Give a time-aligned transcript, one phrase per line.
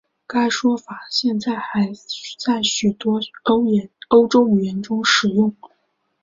[0.25, 1.93] 该说法现在还
[2.39, 3.19] 在许多
[4.09, 5.55] 欧洲语言中使用。